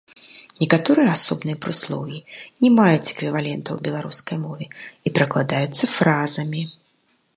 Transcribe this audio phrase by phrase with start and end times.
[0.61, 2.17] Некаторыя асобныя прыслоўі
[2.65, 6.61] не маюць эквівалентаў у беларускай мове і перакладаюцца фразамі.